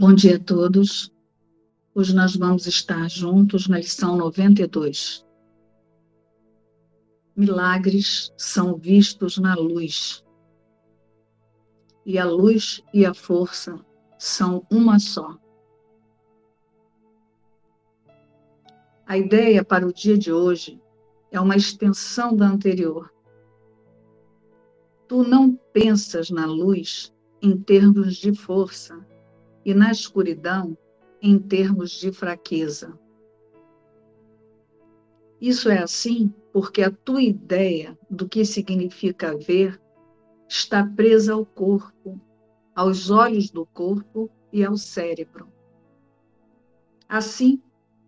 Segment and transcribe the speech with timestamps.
[0.00, 1.12] Bom dia a todos.
[1.92, 5.26] Hoje nós vamos estar juntos na lição 92.
[7.34, 10.24] Milagres são vistos na luz.
[12.06, 13.84] E a luz e a força
[14.16, 15.36] são uma só.
[19.04, 20.80] A ideia para o dia de hoje
[21.32, 23.12] é uma extensão da anterior.
[25.08, 27.12] Tu não pensas na luz
[27.42, 29.04] em termos de força
[29.68, 30.74] e na escuridão
[31.20, 32.98] em termos de fraqueza.
[35.38, 39.78] Isso é assim porque a tua ideia do que significa ver
[40.48, 42.18] está presa ao corpo,
[42.74, 45.52] aos olhos do corpo e ao cérebro.
[47.06, 47.60] Assim,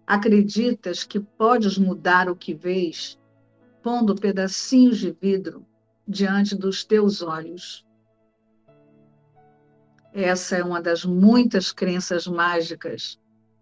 [0.07, 3.21] acreditas que podes mudar o que vês
[3.83, 5.67] pondo pedacinhos de vidro
[6.09, 7.87] diante dos teus olhos.
[10.13, 13.19] Essa é uma das muitas crenças mágicas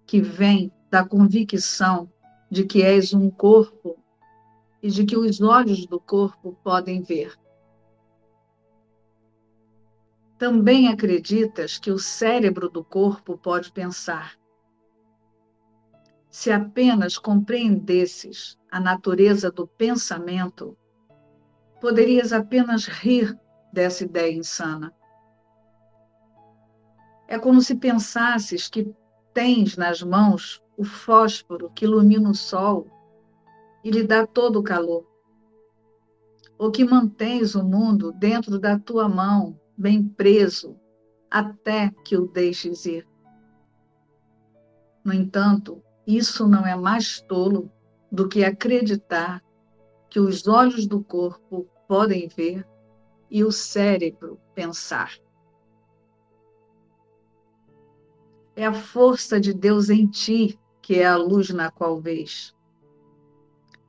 [0.07, 2.11] que vem da convicção
[2.51, 4.03] de que és um corpo
[4.83, 7.35] e de que os olhos do corpo podem ver.
[10.39, 14.39] Também acreditas que o cérebro do corpo pode pensar.
[16.31, 20.79] Se apenas compreendesses a natureza do pensamento,
[21.81, 23.37] poderias apenas rir
[23.73, 24.95] dessa ideia insana.
[27.31, 28.91] É como se pensasses que
[29.34, 32.87] tens nas mãos o fósforo que ilumina o sol
[33.85, 35.07] e lhe dá todo o calor.
[36.57, 40.75] Ou que mantens o mundo dentro da tua mão, bem preso,
[41.31, 43.07] até que o deixes ir.
[45.05, 47.70] No entanto, isso não é mais tolo
[48.11, 49.45] do que acreditar
[50.09, 52.67] que os olhos do corpo podem ver
[53.31, 55.13] e o cérebro pensar.
[58.58, 62.52] É a força de Deus em ti que é a luz na qual vês.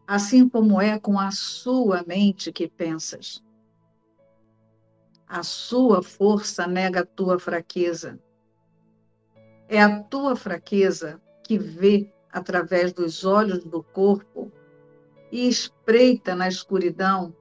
[0.06, 3.44] Assim como é com a sua mente que pensas.
[5.28, 8.20] A sua força nega a tua fraqueza.
[9.68, 14.52] É a tua fraqueza que vê através dos olhos do corpo
[15.32, 17.36] e espreita na escuridão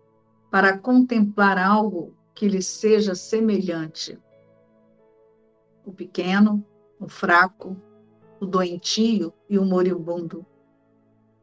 [0.51, 4.19] para contemplar algo que lhe seja semelhante.
[5.85, 6.65] O pequeno,
[7.01, 7.77] o fraco,
[8.41, 10.45] o doentio e o moribundo,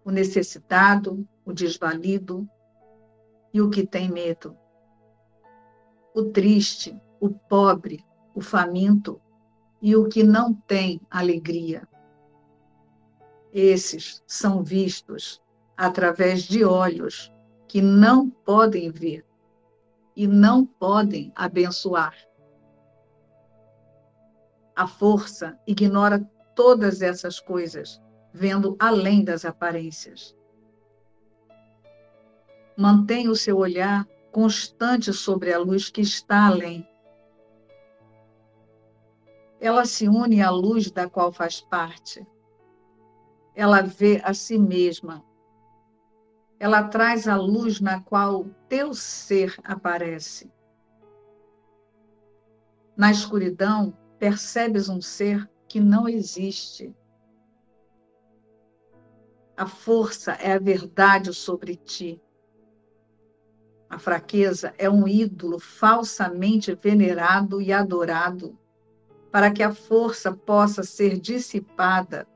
[0.03, 2.47] o necessitado, o desvalido
[3.53, 4.55] e o que tem medo,
[6.13, 9.21] o triste, o pobre, o faminto
[9.81, 11.87] e o que não tem alegria.
[13.53, 15.41] Esses são vistos
[15.77, 17.31] através de olhos
[17.67, 19.25] que não podem ver
[20.16, 22.16] e não podem abençoar.
[24.75, 26.19] A força ignora
[26.53, 28.02] todas essas coisas,
[28.34, 30.36] vendo além das aparências.
[32.78, 36.88] Mantenha o seu olhar constante sobre a luz que está além.
[39.62, 42.28] Ela se une à luz da qual faz parte
[43.56, 45.24] ela vê a si mesma.
[46.59, 50.52] Ela traz a luz na qual teu ser aparece.
[52.97, 56.96] Na escuridão, percebes um ser que não existe.
[59.58, 62.22] A força é a verdade sobre ti.
[63.90, 68.58] A fraqueza é um ídolo falsamente venerado e adorado,
[69.31, 72.28] para que a força possa ser dissipada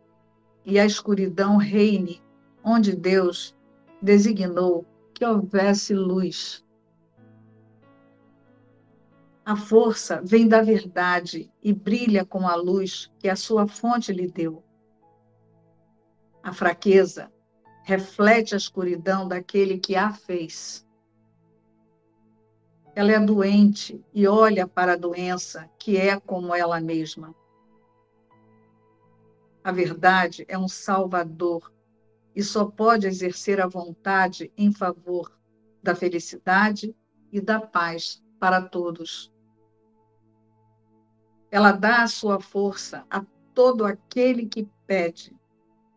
[0.65, 2.21] e a escuridão reine
[2.63, 3.55] onde Deus
[4.01, 6.63] designou que houvesse luz.
[9.49, 14.27] A força vem da verdade e brilha com a luz que a sua fonte lhe
[14.27, 14.63] deu.
[16.43, 17.33] A fraqueza
[17.81, 20.87] reflete a escuridão daquele que a fez.
[22.93, 27.33] Ela é doente e olha para a doença, que é como ela mesma.
[29.63, 31.73] A verdade é um salvador
[32.35, 35.35] e só pode exercer a vontade em favor
[35.81, 36.95] da felicidade
[37.31, 39.33] e da paz para todos.
[41.51, 45.35] Ela dá a sua força a todo aquele que pede,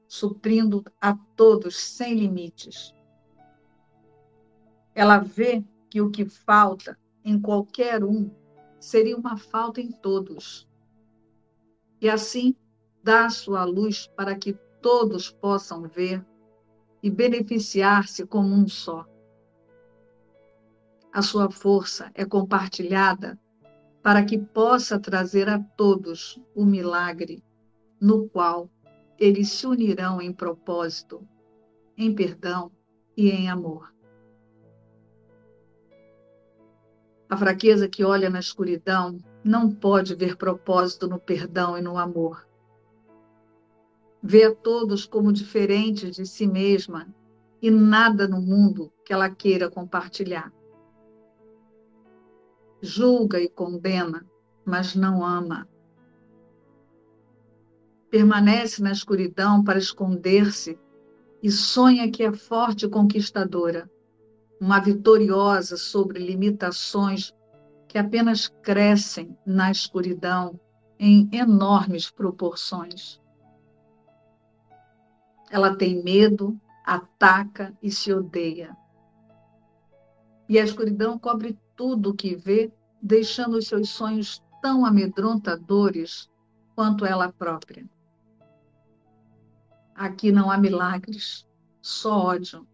[0.09, 2.95] suprindo a todos sem limites.
[4.95, 8.31] Ela vê que o que falta em qualquer um
[8.81, 10.69] seria uma falta em todos.
[12.01, 12.57] E assim
[13.03, 16.25] dá sua luz para que todos possam ver
[17.03, 19.07] e beneficiar-se como um só.
[21.13, 23.39] A sua força é compartilhada
[24.03, 27.43] para que possa trazer a todos o milagre
[28.01, 28.69] no qual
[29.19, 31.27] eles se unirão em propósito,
[31.97, 32.73] em perdão
[33.17, 33.93] e em amor.
[37.31, 42.47] A fraqueza que olha na escuridão não pode ver propósito no perdão e no amor.
[44.21, 47.07] Vê a todos como diferentes de si mesma
[47.61, 50.53] e nada no mundo que ela queira compartilhar.
[52.85, 54.27] Julga e condena,
[54.65, 55.69] mas não ama.
[58.11, 60.77] Permanece na escuridão para esconder-se
[61.41, 63.89] e sonha que é forte e conquistadora,
[64.61, 67.33] uma vitoriosa sobre limitações
[67.87, 70.59] que apenas crescem na escuridão
[70.99, 73.21] em enormes proporções.
[75.51, 78.77] Ela tem medo, ataca e se odeia.
[80.49, 86.31] E a escuridão cobre tudo o que vê, deixando os seus sonhos tão amedrontadores
[86.77, 87.85] quanto ela própria.
[89.93, 91.45] Aqui não há milagres,
[91.81, 92.65] só ódio.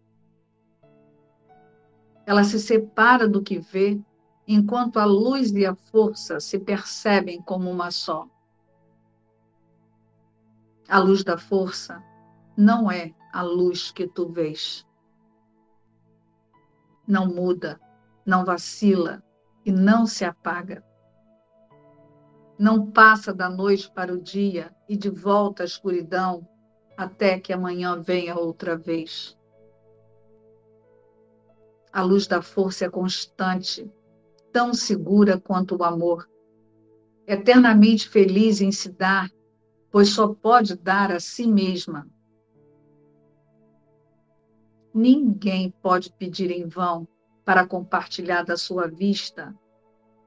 [2.26, 3.98] Ela se separa do que vê,
[4.46, 8.28] enquanto a luz e a força se percebem como uma só.
[10.86, 12.04] A luz da força
[12.54, 14.86] não é a luz que tu vês.
[17.06, 17.80] Não muda,
[18.28, 19.22] não vacila
[19.64, 20.84] e não se apaga.
[22.58, 26.46] Não passa da noite para o dia e de volta à escuridão
[26.94, 29.34] até que amanhã venha outra vez.
[31.90, 33.90] A luz da força é constante,
[34.52, 36.28] tão segura quanto o amor.
[37.26, 39.30] Eternamente feliz em se dar,
[39.90, 42.06] pois só pode dar a si mesma.
[44.92, 47.08] Ninguém pode pedir em vão
[47.48, 49.54] para compartilhar da sua vista,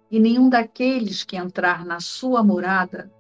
[0.09, 3.13] e nenhum daqueles que entrar na sua morada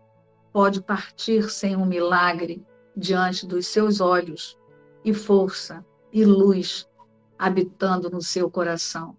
[0.51, 2.65] pode partir sem um milagre
[2.97, 4.57] diante dos seus olhos,
[5.05, 6.89] e força e luz
[7.37, 9.15] habitando no seu coração.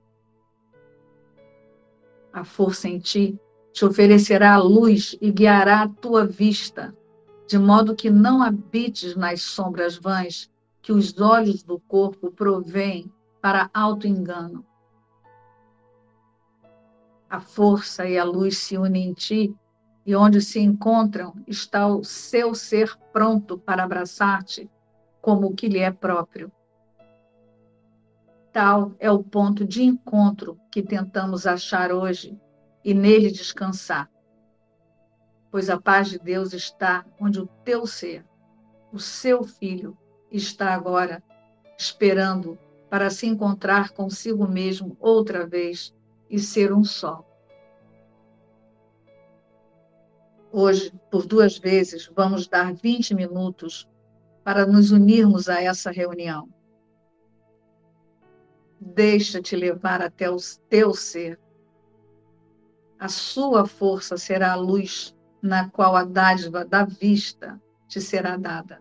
[2.32, 3.38] A força em ti
[3.72, 6.92] te oferecerá a luz e guiará a tua vista,
[7.46, 10.50] de modo que não habites nas sombras vãs
[10.82, 13.08] que os olhos do corpo provêm
[13.40, 14.66] para auto-engano.
[17.32, 19.56] A força e a luz se unem em ti,
[20.04, 24.70] e onde se encontram está o seu ser pronto para abraçar-te
[25.22, 26.52] como o que lhe é próprio.
[28.52, 32.38] Tal é o ponto de encontro que tentamos achar hoje
[32.84, 34.10] e nele descansar.
[35.50, 38.26] Pois a paz de Deus está onde o teu ser,
[38.92, 39.96] o seu filho,
[40.30, 41.22] está agora
[41.78, 42.58] esperando
[42.90, 45.94] para se encontrar consigo mesmo outra vez
[46.32, 47.22] e ser um só.
[50.50, 53.86] Hoje, por duas vezes, vamos dar 20 minutos
[54.42, 56.48] para nos unirmos a essa reunião.
[58.80, 60.36] Deixa-te levar até o
[60.70, 61.38] teu ser.
[62.98, 68.80] A sua força será a luz na qual a dádiva da vista te será dada.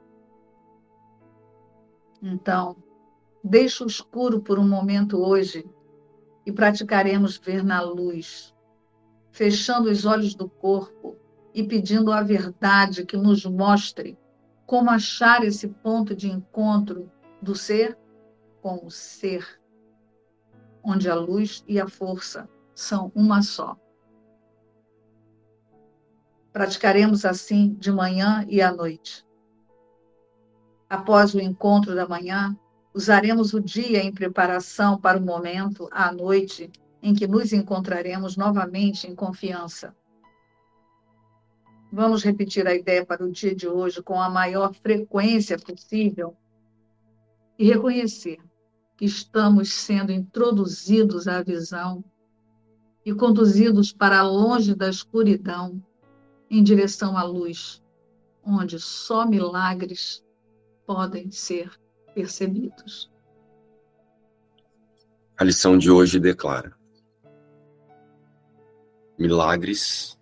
[2.22, 2.78] Então,
[3.44, 5.66] deixa o escuro por um momento hoje
[6.46, 8.54] e praticaremos ver na luz,
[9.32, 11.18] fechando os olhos do corpo
[11.54, 14.18] e pedindo a verdade que nos mostre
[14.66, 17.98] como achar esse ponto de encontro do ser
[18.62, 19.60] com o ser,
[20.84, 23.76] onde a luz e a força são uma só.
[26.54, 29.26] Praticaremos assim de manhã e à noite.
[30.90, 32.58] Após o encontro da manhã,
[32.94, 36.70] usaremos o dia em preparação para o momento, à noite,
[37.02, 39.96] em que nos encontraremos novamente em confiança.
[41.92, 46.38] Vamos repetir a ideia para o dia de hoje com a maior frequência possível
[47.58, 48.40] e reconhecer
[48.96, 52.04] que estamos sendo introduzidos à visão
[53.06, 55.84] e conduzidos para longe da escuridão,
[56.50, 57.82] em direção à luz,
[58.44, 60.24] onde só milagres
[60.86, 61.81] podem ser
[62.14, 63.12] percebidos.
[65.38, 66.76] A lição de hoje declara:
[69.18, 70.20] milagres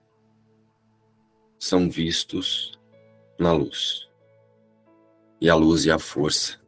[1.59, 2.79] são vistos
[3.37, 4.09] na luz,
[5.41, 6.59] e a luz e a força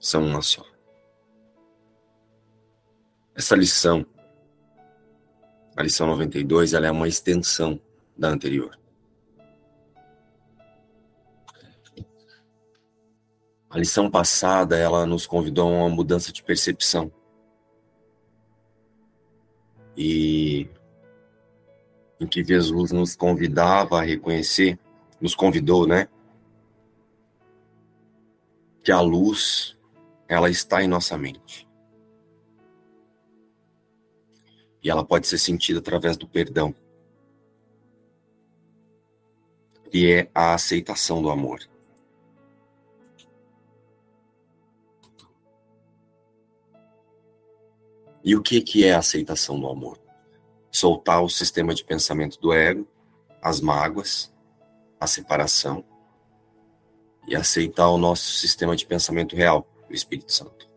[0.00, 0.64] são uma só.
[3.34, 4.04] Essa lição,
[5.76, 7.80] a lição 92, ela é uma extensão
[8.16, 8.81] da anterior.
[13.72, 17.10] A lição passada, ela nos convidou a uma mudança de percepção.
[19.96, 20.68] E
[22.20, 24.78] em que Jesus nos convidava a reconhecer,
[25.18, 26.06] nos convidou, né?
[28.84, 29.74] Que a luz,
[30.28, 31.66] ela está em nossa mente.
[34.82, 36.74] E ela pode ser sentida através do perdão.
[39.90, 41.71] E é a aceitação do amor.
[48.24, 49.98] E o que, que é a aceitação do amor?
[50.70, 52.86] Soltar o sistema de pensamento do ego,
[53.42, 54.32] as mágoas,
[55.00, 55.84] a separação,
[57.26, 60.70] e aceitar o nosso sistema de pensamento real, o Espírito Santo.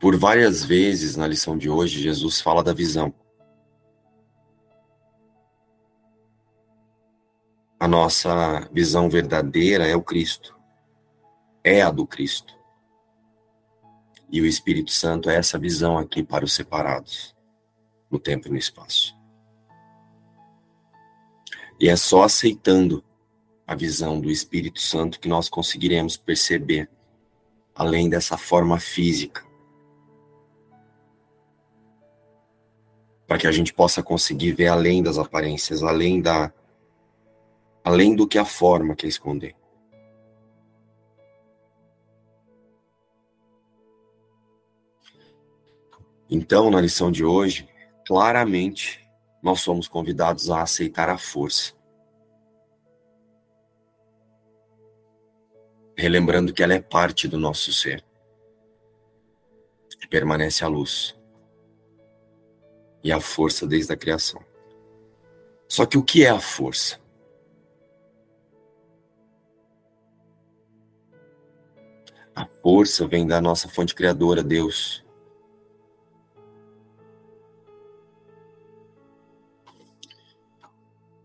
[0.00, 3.12] Por várias vezes na lição de hoje, Jesus fala da visão.
[7.80, 10.56] A nossa visão verdadeira é o Cristo,
[11.64, 12.57] é a do Cristo.
[14.30, 17.34] E o Espírito Santo é essa visão aqui para os separados,
[18.10, 19.16] no tempo e no espaço.
[21.80, 23.04] E é só aceitando
[23.66, 26.90] a visão do Espírito Santo que nós conseguiremos perceber,
[27.74, 29.46] além dessa forma física,
[33.26, 36.52] para que a gente possa conseguir ver além das aparências, além da
[37.84, 39.54] além do que a forma quer esconder.
[46.30, 47.68] Então, na lição de hoje,
[48.06, 49.08] claramente
[49.42, 51.72] nós somos convidados a aceitar a força.
[55.96, 58.04] Relembrando que ela é parte do nosso ser,
[60.08, 61.18] permanece a luz
[63.04, 64.42] e a força desde a criação.
[65.68, 66.98] Só que o que é a força?
[72.34, 75.04] A força vem da nossa fonte criadora, Deus.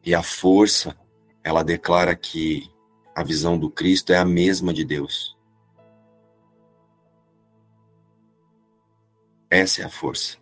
[0.04, 0.98] E a força,
[1.44, 2.70] ela declara que
[3.16, 5.38] a visão do Cristo é a mesma de Deus.
[9.50, 10.38] Essa é a força.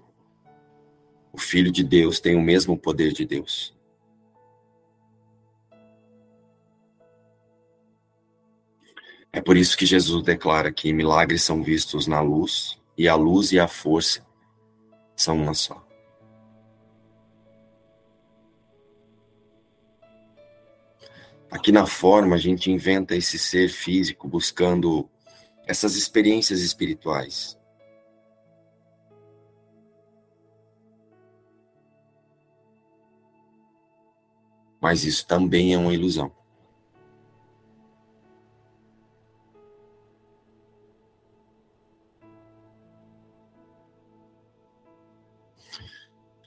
[1.33, 3.77] O Filho de Deus tem o mesmo poder de Deus.
[9.33, 13.51] É por isso que Jesus declara que milagres são vistos na luz, e a luz
[13.51, 14.25] e a força
[15.15, 15.90] são uma só.
[21.51, 25.10] Aqui na forma, a gente inventa esse ser físico buscando
[25.67, 27.60] essas experiências espirituais.
[34.79, 36.31] Mas isso também é uma ilusão.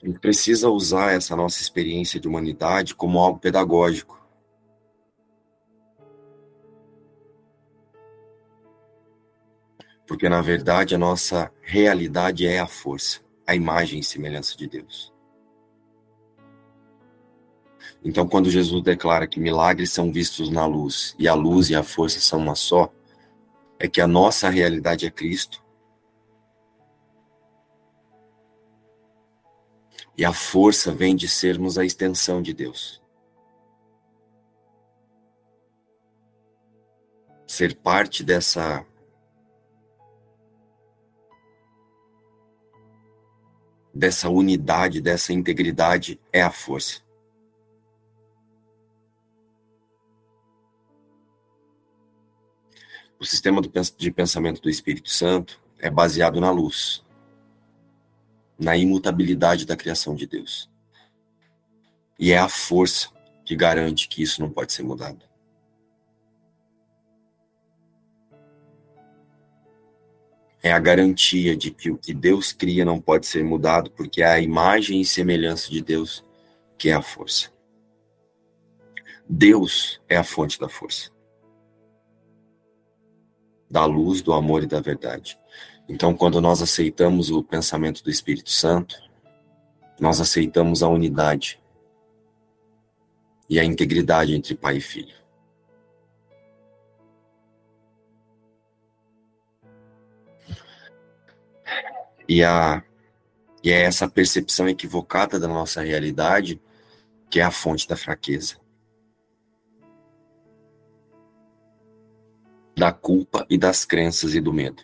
[0.01, 4.14] A gente precisa usar essa nossa experiência de humanidade como algo pedagógico.
[10.07, 15.13] Porque, na verdade, a nossa realidade é a força, a imagem e semelhança de Deus.
[18.03, 21.81] Então, quando Jesus declara que milagres são vistos na luz e a luz e a
[21.81, 22.93] força são uma só,
[23.79, 25.63] é que a nossa realidade é Cristo.
[30.17, 33.01] E a força vem de sermos a extensão de Deus.
[37.47, 38.85] Ser parte dessa
[43.95, 47.01] dessa unidade, dessa integridade é a força.
[53.17, 57.05] O sistema de pensamento do Espírito Santo é baseado na luz,
[58.59, 60.69] na imutabilidade da criação de Deus.
[62.19, 63.09] E é a força
[63.45, 65.25] que garante que isso não pode ser mudado.
[70.65, 74.25] É a garantia de que o que Deus cria não pode ser mudado, porque é
[74.25, 76.25] a imagem e semelhança de Deus
[76.75, 77.53] que é a força.
[79.29, 81.11] Deus é a fonte da força,
[83.69, 85.37] da luz, do amor e da verdade.
[85.87, 88.99] Então, quando nós aceitamos o pensamento do Espírito Santo,
[89.99, 91.61] nós aceitamos a unidade
[93.47, 95.13] e a integridade entre pai e filho.
[102.27, 102.83] E, a,
[103.63, 106.59] e é essa percepção equivocada da nossa realidade
[107.29, 108.55] que é a fonte da fraqueza,
[112.77, 114.83] da culpa e das crenças e do medo.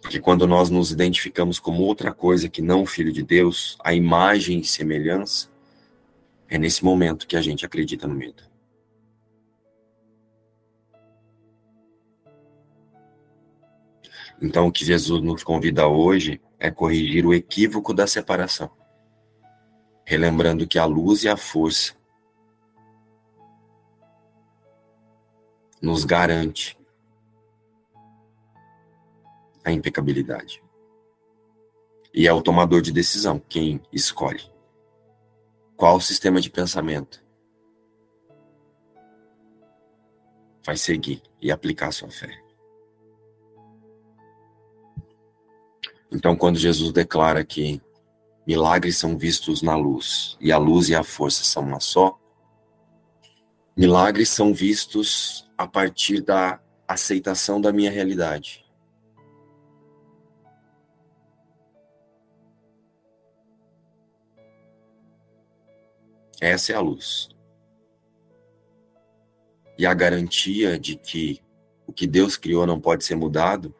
[0.00, 3.92] Porque quando nós nos identificamos como outra coisa que não o Filho de Deus, a
[3.92, 5.50] imagem e semelhança,
[6.48, 8.47] é nesse momento que a gente acredita no medo.
[14.40, 18.70] Então, o que Jesus nos convida hoje é corrigir o equívoco da separação,
[20.04, 21.94] relembrando que a luz e a força
[25.82, 26.78] nos garante
[29.64, 30.62] a impecabilidade.
[32.14, 34.50] E é o tomador de decisão quem escolhe
[35.76, 37.24] qual sistema de pensamento
[40.64, 42.47] vai seguir e aplicar sua fé.
[46.10, 47.82] Então, quando Jesus declara que
[48.46, 52.18] milagres são vistos na luz e a luz e a força são uma só,
[53.76, 58.64] milagres são vistos a partir da aceitação da minha realidade.
[66.40, 67.28] Essa é a luz.
[69.76, 71.42] E a garantia de que
[71.86, 73.74] o que Deus criou não pode ser mudado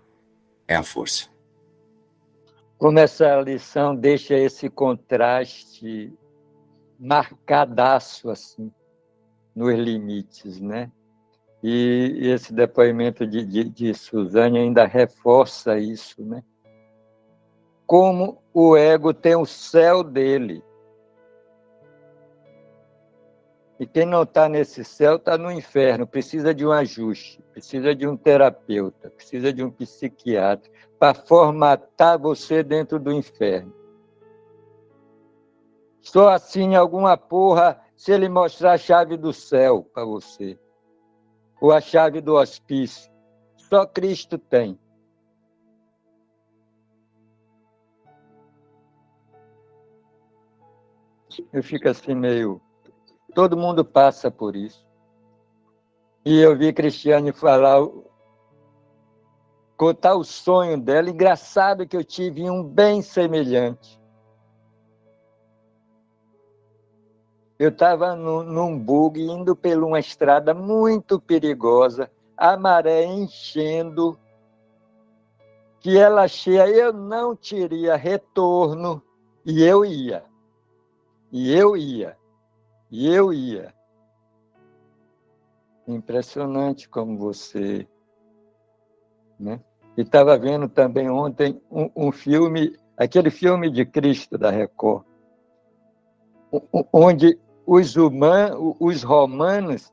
[0.67, 1.38] é a força.
[2.79, 6.17] Como essa lição deixa esse contraste
[6.99, 8.73] marcadaço assim
[9.55, 10.91] nos limites, né?
[11.61, 16.43] E esse depoimento de, de, de Suzane ainda reforça isso, né?
[17.85, 20.63] Como o ego tem o céu dele
[23.79, 28.09] E quem não está nesse céu está no inferno, precisa de um ajuste, precisa de
[28.09, 30.69] um terapeuta, precisa de um psiquiatra
[30.99, 33.73] para formatar você dentro do inferno.
[36.01, 40.59] Só assim alguma porra se ele mostrar a chave do céu para você,
[41.61, 43.13] ou a chave do hospício.
[43.57, 44.79] Só Cristo tem.
[51.53, 52.61] Eu fico assim meio
[53.39, 54.85] Todo mundo passa por isso.
[56.25, 57.87] E eu vi Cristiane falar,
[59.77, 61.09] contar o sonho dela.
[61.09, 63.97] Engraçado que eu tive um bem semelhante.
[67.61, 74.19] Eu estava num bug indo por uma estrada muito perigosa, a maré enchendo,
[75.79, 79.01] que ela cheia, eu não teria retorno,
[79.47, 80.25] e eu ia.
[81.31, 82.19] E eu ia.
[82.91, 83.75] E eu ia.
[85.87, 87.87] Impressionante como você.
[89.39, 89.61] Né?
[89.97, 95.05] E estava vendo também ontem um, um, filme, aquele filme de Cristo da Record,
[96.93, 99.93] onde os humanos, os romanos,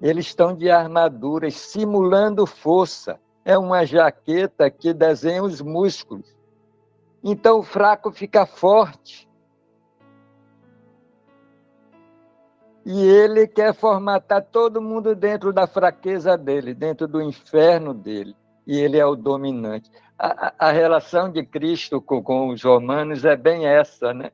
[0.00, 3.18] eles estão de armaduras simulando força.
[3.44, 6.34] É uma jaqueta que desenha os músculos.
[7.22, 9.28] Então o fraco fica forte.
[12.84, 18.36] E ele quer formatar todo mundo dentro da fraqueza dele, dentro do inferno dele.
[18.66, 19.90] E ele é o dominante.
[20.18, 24.30] A, a, relação de Cristo com, com os romanos é bem essa, né?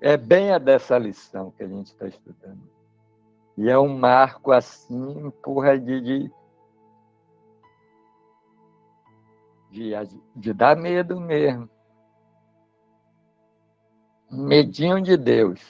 [0.00, 2.68] É bem a dessa lição que a gente está estudando.
[3.56, 6.32] E é um marco assim, porra, de, de,
[9.70, 11.70] de, de dar medo mesmo
[14.34, 15.60] medinho de Deus.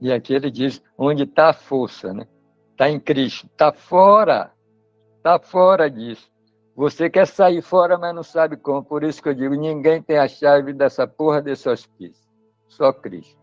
[0.00, 2.26] E aqui ele diz onde está a força, né?
[2.72, 4.52] Está em Cristo, está fora,
[5.16, 6.30] está fora disso.
[6.74, 8.82] Você quer sair fora, mas não sabe como.
[8.82, 12.26] Por isso que eu digo, ninguém tem a chave dessa porra desse hospício.
[12.66, 13.40] Só Cristo.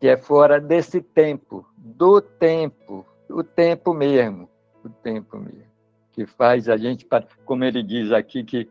[0.00, 4.48] Que é fora desse tempo, do tempo, o tempo mesmo,
[4.82, 5.69] o tempo mesmo
[6.12, 7.06] que faz a gente,
[7.44, 8.68] como ele diz aqui, que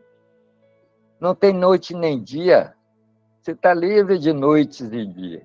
[1.20, 2.74] não tem noite nem dia,
[3.40, 5.44] você está livre de noites e dias.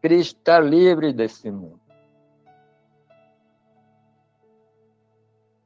[0.00, 1.80] Cristo está livre desse mundo.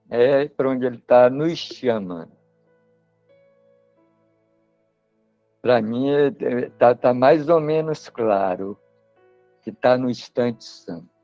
[0.08, 2.32] É para onde ele está nos chamando.
[5.62, 8.78] Para mim, está tá mais ou menos claro
[9.62, 11.19] que está no instante santo.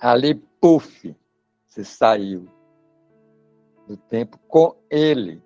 [0.00, 1.14] Ali, puf,
[1.66, 2.48] você saiu
[3.86, 5.42] do tempo com ele.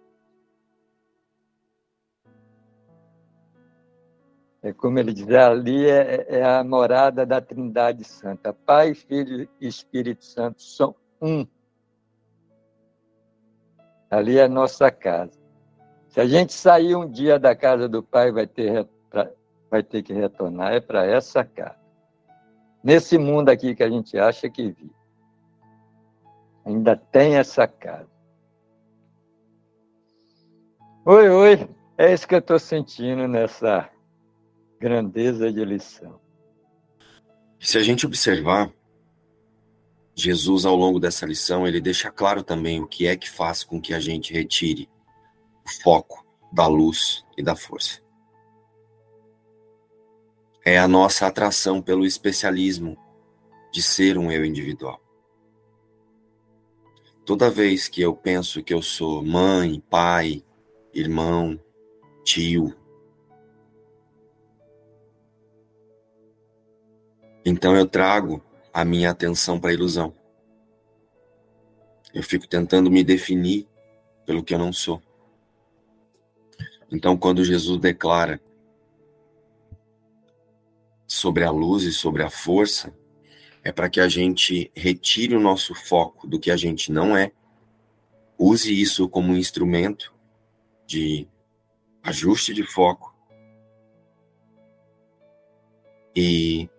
[4.62, 8.52] É como ele diz, ali é, é, a morada da Trindade Santa.
[8.52, 11.46] Pai, Filho e Espírito Santo são um.
[14.10, 15.38] Ali é a nossa casa.
[16.08, 18.86] Se a gente sair um dia da casa do Pai, vai ter
[19.70, 21.79] vai ter que retornar é para essa casa.
[22.82, 24.92] Nesse mundo aqui que a gente acha que vive.
[26.64, 28.08] Ainda tem essa casa.
[31.04, 31.68] Oi, oi.
[31.98, 33.90] É isso que eu estou sentindo nessa
[34.78, 36.18] grandeza de lição.
[37.58, 38.72] Se a gente observar,
[40.14, 43.80] Jesus, ao longo dessa lição, ele deixa claro também o que é que faz com
[43.80, 44.88] que a gente retire
[45.66, 48.00] o foco da luz e da força.
[50.70, 52.96] É a nossa atração pelo especialismo
[53.72, 55.02] de ser um eu individual.
[57.26, 60.44] Toda vez que eu penso que eu sou mãe, pai,
[60.94, 61.61] irmão,
[62.22, 62.72] tio,
[67.44, 68.40] então eu trago
[68.72, 70.14] a minha atenção para a ilusão.
[72.14, 73.66] Eu fico tentando me definir
[74.24, 75.02] pelo que eu não sou.
[76.92, 78.40] Então, quando Jesus declara
[81.10, 82.96] sobre a luz e sobre a força,
[83.64, 87.32] é para que a gente retire o nosso foco do que a gente não é,
[88.38, 90.14] use isso como um instrumento
[90.86, 91.26] de
[92.00, 93.12] ajuste de foco
[96.14, 96.70] e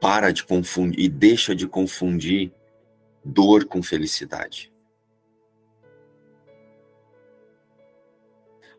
[0.00, 2.52] para de confundir e deixa de confundir
[3.24, 4.72] dor com felicidade.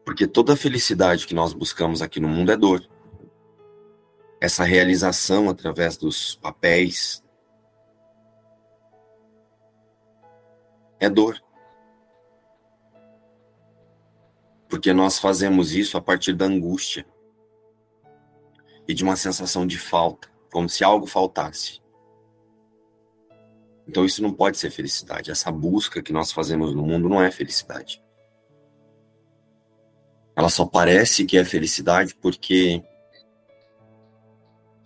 [0.04, 2.86] Porque toda felicidade que nós buscamos aqui no mundo é dor.
[4.44, 7.24] Essa realização através dos papéis
[11.00, 11.42] é dor.
[14.68, 17.06] Porque nós fazemos isso a partir da angústia
[18.86, 21.82] e de uma sensação de falta, como se algo faltasse.
[23.88, 25.32] Então isso não pode ser felicidade.
[25.32, 28.04] Essa busca que nós fazemos no mundo não é felicidade.
[30.36, 32.84] Ela só parece que é felicidade porque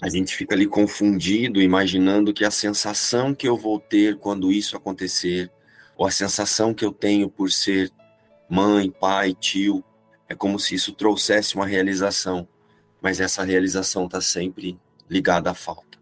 [0.02, 4.78] a gente fica ali confundido, imaginando que a sensação que eu vou ter quando isso
[4.78, 5.52] acontecer,
[5.98, 7.92] ou a sensação que eu tenho por ser
[8.48, 9.84] mãe, pai, tio,
[10.30, 12.48] é como se isso trouxesse uma realização,
[13.02, 14.80] mas essa realização está sempre
[15.10, 15.98] ligada à falta.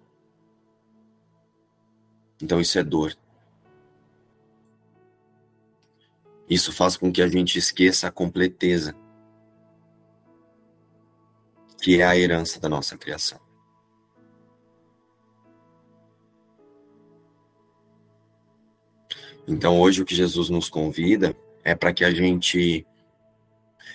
[2.41, 3.15] Então isso é dor.
[6.49, 8.95] Isso faz com que a gente esqueça a completeza
[11.81, 13.44] que é a herança da nossa criação.
[19.47, 22.85] Então, hoje o que Jesus nos convida é para que a gente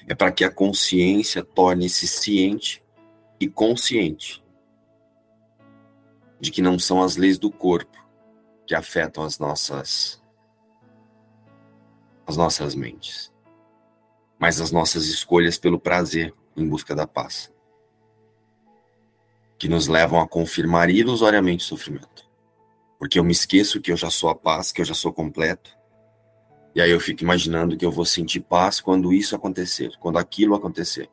[0.06, 2.82] é para que a consciência torne-se ciente
[3.38, 4.42] e consciente
[6.40, 7.98] de que não são as leis do corpo
[8.66, 10.22] que afetam as nossas
[12.26, 13.32] as nossas mentes,
[14.38, 17.52] mas as nossas escolhas pelo prazer em busca da paz
[19.58, 22.29] que nos levam a confirmar ilusoriamente o sofrimento.
[23.00, 25.74] Porque eu me esqueço que eu já sou a paz, que eu já sou completo.
[26.74, 30.54] E aí eu fico imaginando que eu vou sentir paz quando isso acontecer, quando aquilo
[30.54, 31.10] acontecer.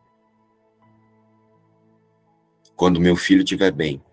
[2.75, 4.03] Quando meu filho estiver bem.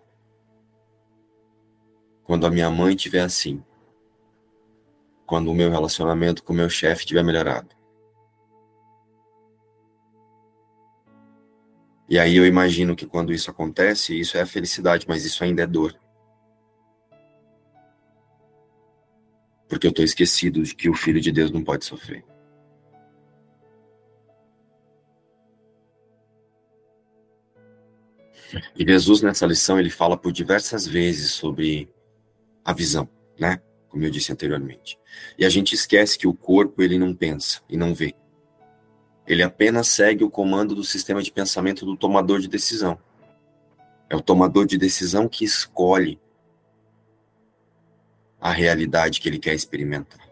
[2.23, 3.61] Quando a minha mãe estiver assim.
[5.25, 7.75] Quando o meu relacionamento com o meu chefe estiver melhorado.
[12.07, 15.63] E aí eu imagino que quando isso acontece, isso é a felicidade, mas isso ainda
[15.63, 16.04] é dor.
[19.75, 22.23] Porque eu estou esquecido de que o Filho de Deus não pode sofrer.
[28.73, 31.93] E Jesus, nessa lição, ele fala por diversas vezes sobre
[32.63, 33.61] a visão, né?
[33.89, 34.97] Como eu disse anteriormente.
[35.37, 38.15] E a gente esquece que o corpo, ele não pensa e não vê.
[39.27, 42.97] Ele apenas segue o comando do sistema de pensamento do tomador de decisão.
[44.09, 46.17] É o tomador de decisão que escolhe
[48.45, 50.23] a realidade que ele quer experimentar.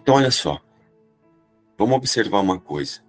[0.00, 0.60] Então, olha só.
[1.76, 3.02] Vamos observar uma coisa.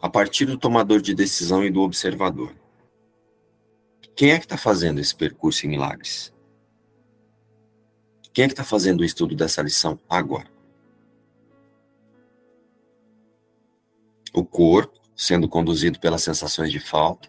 [0.00, 2.56] A partir do tomador de decisão e do observador.
[4.14, 6.34] Quem é que está fazendo esse percurso em milagres?
[8.32, 10.55] Quem é que está fazendo o estudo dessa lição agora?
[14.36, 17.28] O corpo sendo conduzido pelas sensações de falta,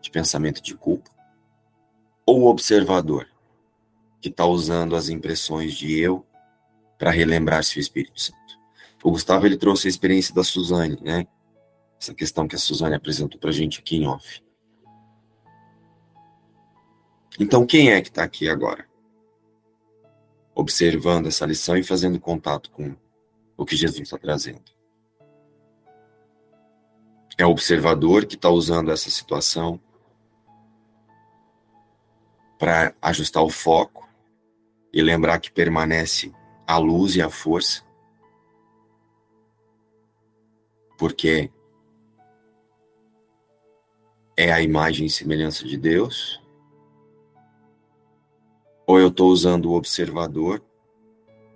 [0.00, 1.10] de pensamento de culpa,
[2.24, 3.28] ou o observador
[4.20, 6.26] que está usando as impressões de eu
[6.98, 8.38] para relembrar-se o Espírito Santo?
[9.04, 11.26] O Gustavo ele trouxe a experiência da Suzane, né?
[12.00, 14.42] Essa questão que a Suzane apresentou para a gente aqui em off.
[17.38, 18.90] Então, quem é que está aqui agora?
[20.54, 22.94] observando essa lição e fazendo contato com
[23.56, 24.62] o que Jesus está trazendo.
[27.38, 29.80] É o observador que está usando essa situação
[32.58, 34.08] para ajustar o foco
[34.92, 36.32] e lembrar que permanece
[36.66, 37.82] a luz e a força.
[40.98, 41.50] Porque
[44.36, 46.40] é a imagem e semelhança de Deus?
[48.86, 50.62] Ou eu estou usando o observador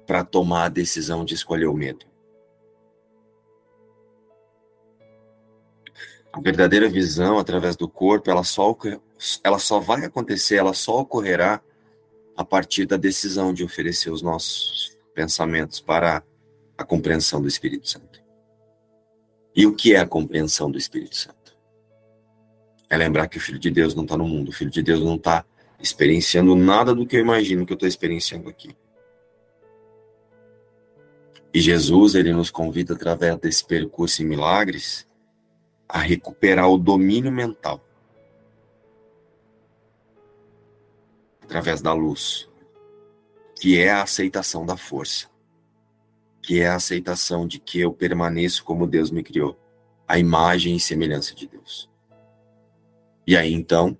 [0.06, 2.06] para tomar a decisão de escolher o medo?
[6.36, 8.76] A verdadeira visão através do corpo, ela só,
[9.42, 11.62] ela só vai acontecer, ela só ocorrerá
[12.36, 16.22] a partir da decisão de oferecer os nossos pensamentos para
[16.76, 18.22] a compreensão do Espírito Santo.
[19.54, 21.56] E o que é a compreensão do Espírito Santo?
[22.90, 25.02] É lembrar que o Filho de Deus não está no mundo, o Filho de Deus
[25.02, 25.42] não está
[25.80, 28.76] experienciando nada do que eu imagino que eu estou experienciando aqui.
[31.54, 35.05] E Jesus, ele nos convida através desse percurso em milagres
[35.88, 37.80] a recuperar o domínio mental
[41.42, 42.48] através da luz,
[43.60, 45.28] que é a aceitação da força,
[46.42, 49.56] que é a aceitação de que eu permaneço como Deus me criou,
[50.08, 51.88] a imagem e semelhança de Deus.
[53.26, 53.96] E aí então,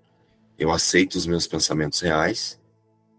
[0.59, 2.61] eu aceito os meus pensamentos reais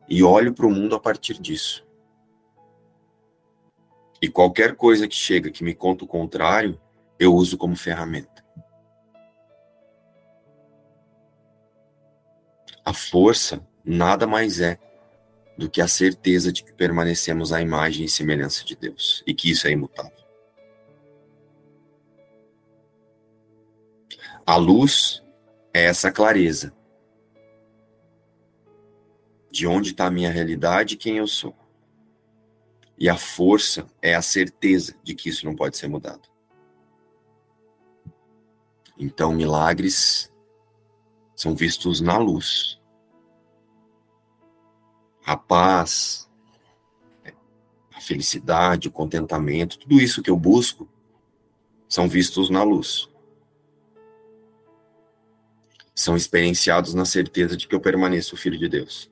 [0.10, 1.86] e olho para o mundo a partir disso.
[4.22, 6.80] E qualquer coisa que chega que me conta o contrário,
[7.20, 8.37] eu uso como ferramenta.
[12.88, 14.80] A força nada mais é
[15.58, 19.52] do que a certeza de que permanecemos à imagem e semelhança de Deus e que
[19.52, 20.26] isso é imutável.
[24.46, 25.22] A luz
[25.74, 26.74] é essa clareza
[29.52, 31.54] de onde está a minha realidade e quem eu sou.
[32.98, 36.30] E a força é a certeza de que isso não pode ser mudado.
[38.98, 40.34] Então, milagres
[41.36, 42.77] são vistos na luz
[45.28, 46.26] a paz,
[47.94, 50.88] a felicidade, o contentamento, tudo isso que eu busco
[51.90, 53.10] são vistos na luz.
[55.94, 59.12] São experienciados na certeza de que eu permaneço filho de Deus.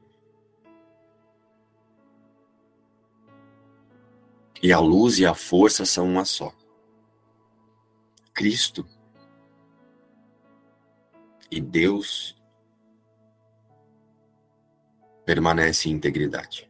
[4.64, 6.56] E a luz e a força são uma só.
[8.34, 8.88] Cristo
[11.52, 12.35] e Deus
[15.26, 16.70] permanece em integridade.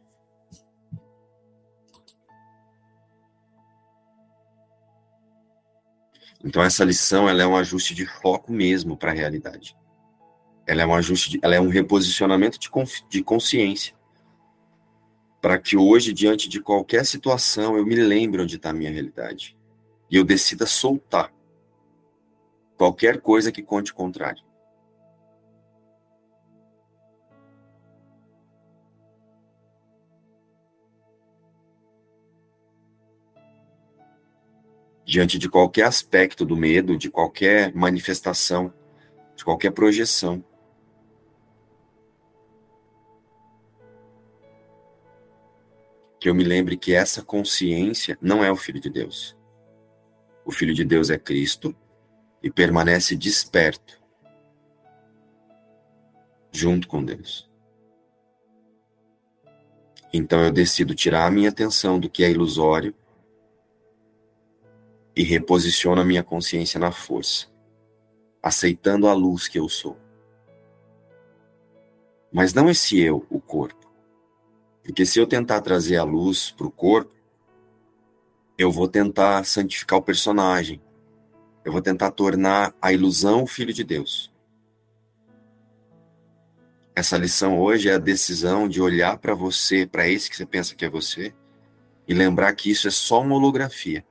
[6.44, 9.76] Então essa lição ela é um ajuste de foco mesmo para a realidade.
[10.66, 12.70] Ela é um ajuste, de, ela é um reposicionamento de,
[13.10, 13.94] de consciência
[15.40, 19.56] para que hoje diante de qualquer situação eu me lembre onde está a minha realidade
[20.10, 21.32] e eu decida soltar
[22.76, 24.45] qualquer coisa que conte contrário.
[35.06, 38.74] Diante de qualquer aspecto do medo, de qualquer manifestação,
[39.36, 40.44] de qualquer projeção.
[46.18, 49.38] Que eu me lembre que essa consciência não é o Filho de Deus.
[50.44, 51.74] O Filho de Deus é Cristo
[52.42, 54.02] e permanece desperto
[56.50, 57.48] junto com Deus.
[60.12, 62.92] Então eu decido tirar a minha atenção do que é ilusório
[65.16, 67.46] e reposiciono a minha consciência na força,
[68.42, 69.98] aceitando a luz que eu sou.
[72.30, 73.90] Mas não esse eu, o corpo.
[74.82, 77.14] Porque se eu tentar trazer a luz para o corpo,
[78.58, 80.82] eu vou tentar santificar o personagem.
[81.64, 84.32] Eu vou tentar tornar a ilusão o filho de Deus.
[86.94, 90.74] Essa lição hoje é a decisão de olhar para você, para esse que você pensa
[90.74, 91.34] que é você,
[92.06, 94.04] e lembrar que isso é só uma holografia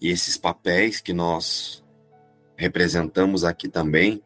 [0.00, 1.84] e esses papéis que nós
[2.56, 4.22] representamos aqui também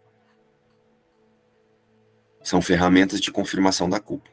[2.42, 4.30] são ferramentas de confirmação da culpa.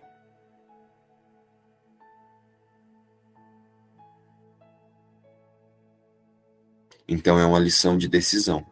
[7.08, 8.66] Então é uma lição de decisão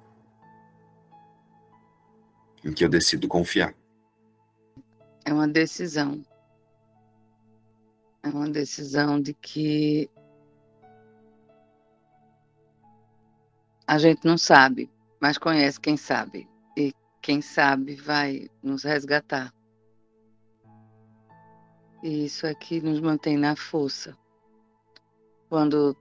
[2.63, 3.73] em que eu decido confiar.
[5.23, 6.21] É uma decisão.
[8.23, 10.10] É uma decisão de que
[13.88, 14.89] A gente não sabe,
[15.21, 16.48] mas conhece quem sabe.
[16.76, 19.54] E quem sabe vai nos resgatar.
[22.04, 24.17] E isso é que nos mantém na força.
[25.50, 25.95] Quando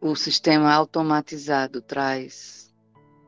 [0.00, 2.74] o sistema automatizado traz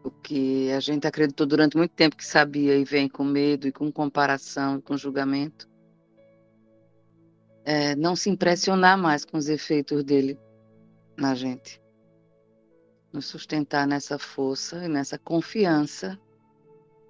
[0.04, 3.72] o que a gente acreditou durante muito tempo que sabia e vem com medo e
[3.72, 5.68] com comparação e com julgamento,
[7.64, 10.38] é, não se impressionar mais com os efeitos dele
[11.16, 11.80] na gente.
[13.12, 16.18] Nos sustentar nessa força e nessa confiança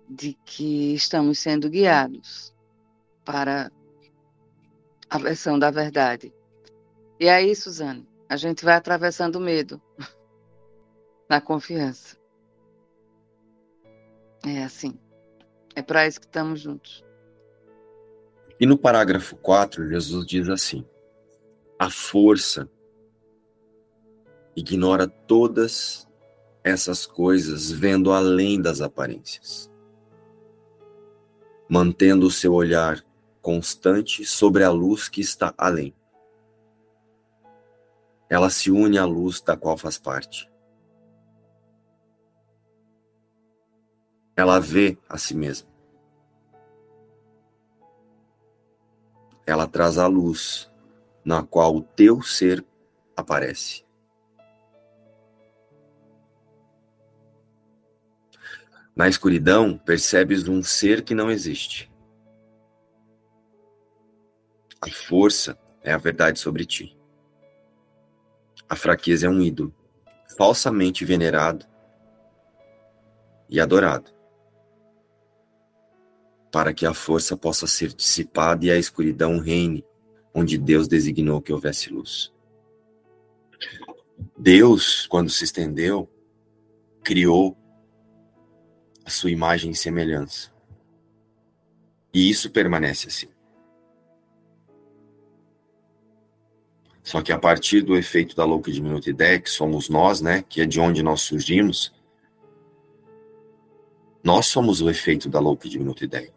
[0.08, 2.54] de que estamos sendo guiados
[3.24, 3.70] para
[5.10, 6.32] a versão da verdade.
[7.20, 9.82] E aí, Suzane, a gente vai atravessando o medo
[11.28, 12.16] na confiança.
[14.46, 14.98] É assim.
[15.74, 17.04] É para isso que estamos juntos.
[18.60, 20.86] E no parágrafo 4, Jesus diz assim:
[21.78, 22.68] A força
[24.58, 26.08] ignora todas
[26.64, 29.70] essas coisas, vendo além das aparências,
[31.68, 33.04] mantendo o seu olhar
[33.40, 35.94] constante sobre a luz que está além.
[38.28, 40.50] Ela se une à luz da qual faz parte.
[44.36, 45.68] Ela vê a si mesma.
[49.46, 50.70] Ela traz a luz
[51.24, 52.64] na qual o teu ser
[53.16, 53.87] aparece.
[58.98, 61.88] Na escuridão, percebes um ser que não existe.
[64.80, 66.98] A força é a verdade sobre ti.
[68.68, 69.72] A fraqueza é um ídolo,
[70.36, 71.64] falsamente venerado
[73.48, 74.10] e adorado,
[76.50, 79.86] para que a força possa ser dissipada e a escuridão reine
[80.34, 82.34] onde Deus designou que houvesse luz.
[84.36, 86.10] Deus, quando se estendeu,
[87.04, 87.56] criou
[89.08, 90.52] a sua imagem e semelhança.
[92.12, 93.28] E isso permanece assim.
[97.02, 100.60] Só que a partir do efeito da louca diminuta ideia, que somos nós, né, que
[100.60, 101.90] é de onde nós surgimos,
[104.22, 106.30] nós somos o efeito da louca diminuta ideia.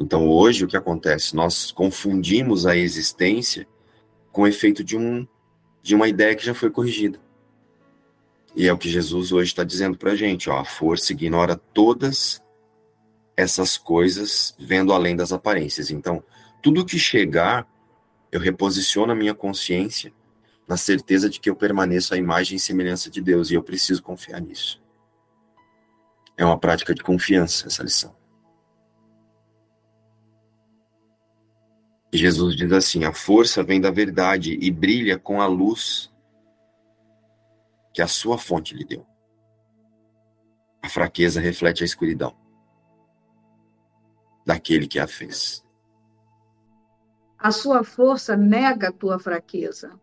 [0.00, 1.36] Então hoje o que acontece?
[1.36, 3.68] Nós confundimos a existência
[4.32, 5.28] com o efeito de, um,
[5.82, 7.20] de uma ideia que já foi corrigida.
[8.54, 11.56] E é o que Jesus hoje está dizendo para a gente: ó, a força ignora
[11.56, 12.42] todas
[13.36, 15.90] essas coisas vendo além das aparências.
[15.90, 16.22] Então,
[16.62, 17.66] tudo que chegar
[18.30, 20.12] eu reposiciono a minha consciência
[20.66, 24.02] na certeza de que eu permaneço à imagem e semelhança de Deus e eu preciso
[24.02, 24.82] confiar nisso.
[26.36, 28.14] É uma prática de confiança essa lição.
[32.12, 36.10] Jesus diz assim: a força vem da verdade e brilha com a luz
[37.98, 39.04] que a sua fonte lhe deu.
[40.80, 42.32] A fraqueza reflete a escuridão
[44.46, 45.66] daquele que a fez.
[47.36, 49.98] A sua força nega a tua fraqueza.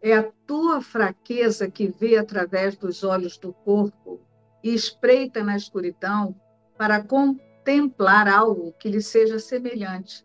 [0.00, 4.18] É a tua fraqueza que vê através dos olhos do corpo
[4.64, 6.34] e espreita na escuridão
[6.78, 10.24] para contemplar algo que lhe seja semelhante.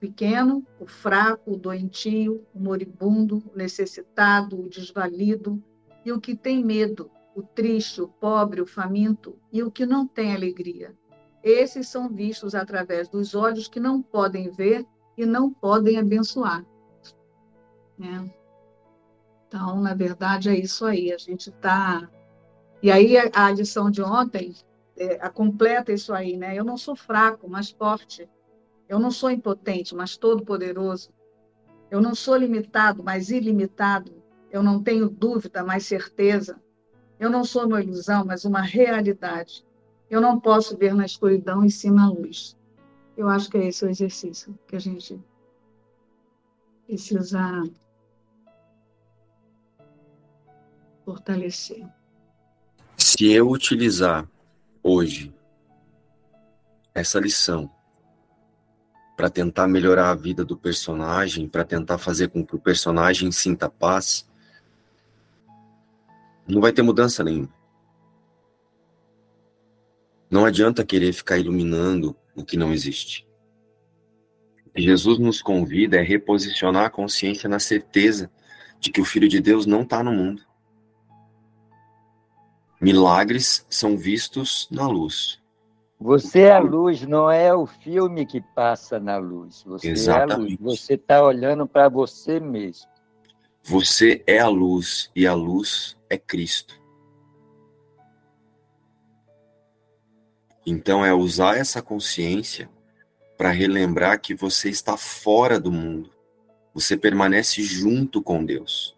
[0.00, 5.62] Pequeno, o fraco, o doentio, o moribundo, o necessitado, o desvalido
[6.04, 10.06] e o que tem medo, o triste, o pobre, o faminto e o que não
[10.06, 10.94] tem alegria
[11.42, 16.64] esses são vistos através dos olhos que não podem ver e não podem abençoar.
[17.96, 18.30] Né?
[19.46, 21.12] Então, na verdade, é isso aí.
[21.12, 22.08] A gente está.
[22.82, 24.54] E aí, a, lição de ontem
[24.96, 26.56] é, completa isso aí, né?
[26.56, 28.28] Eu não sou fraco, mas forte.
[28.88, 31.10] Eu não sou impotente, mas todo-poderoso.
[31.90, 34.12] Eu não sou limitado, mas ilimitado.
[34.50, 36.60] Eu não tenho dúvida, mas certeza.
[37.20, 39.64] Eu não sou uma ilusão, mas uma realidade.
[40.08, 42.56] Eu não posso ver na escuridão e sim na luz.
[43.16, 45.20] Eu acho que é esse o exercício que a gente
[46.86, 47.62] precisa
[51.04, 51.86] fortalecer.
[52.96, 54.26] Se eu utilizar
[54.82, 55.34] hoje
[56.94, 57.70] essa lição
[59.18, 63.68] para tentar melhorar a vida do personagem, para tentar fazer com que o personagem sinta
[63.68, 64.30] paz,
[66.46, 67.52] não vai ter mudança nenhuma.
[70.30, 73.26] Não adianta querer ficar iluminando o que não existe.
[74.64, 78.30] O que Jesus nos convida é reposicionar a consciência na certeza
[78.78, 80.46] de que o Filho de Deus não está no mundo.
[82.80, 85.42] Milagres são vistos na luz.
[86.00, 89.64] Você é a luz, não é o filme que passa na luz.
[89.66, 90.30] Você Exatamente.
[90.30, 90.56] é a luz.
[90.60, 92.88] Você está olhando para você mesmo.
[93.64, 96.80] Você é a luz e a luz é Cristo.
[100.64, 102.70] Então é usar essa consciência
[103.36, 106.10] para relembrar que você está fora do mundo.
[106.74, 108.96] Você permanece junto com Deus.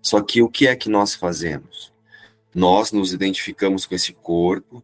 [0.00, 1.92] Só que o que é que nós fazemos?
[2.54, 4.82] Nós nos identificamos com esse corpo,